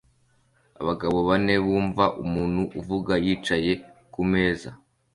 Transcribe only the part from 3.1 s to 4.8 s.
yicaye kumeza